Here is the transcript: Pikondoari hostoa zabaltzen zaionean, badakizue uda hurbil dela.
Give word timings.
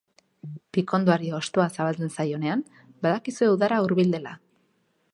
Pikondoari 0.77 1.29
hostoa 1.41 1.67
zabaltzen 1.75 2.11
zaionean, 2.15 2.65
badakizue 3.07 3.55
uda 3.59 3.73
hurbil 3.85 4.15
dela. 4.19 4.39